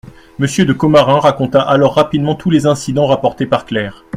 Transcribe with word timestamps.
Monsieur 0.39 0.65
de 0.65 0.73
Commarin 0.73 1.19
raconta 1.19 1.61
alors 1.61 1.93
rapidement 1.93 2.33
tous 2.33 2.49
les 2.49 2.65
incidents 2.65 3.05
rapportés 3.05 3.45
par 3.45 3.67
Claire. 3.67 4.03